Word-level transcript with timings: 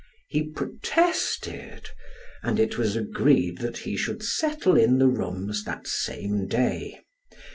He 0.29 0.41
protested, 0.49 1.87
and 2.41 2.59
it 2.59 2.75
was 2.75 2.95
agreed 2.95 3.59
that 3.59 3.77
he 3.77 3.95
should 3.95 4.23
settle 4.23 4.75
in 4.75 4.97
the 4.97 5.05
rooms 5.07 5.63
that 5.65 5.85
same 5.85 6.47
day. 6.47 7.01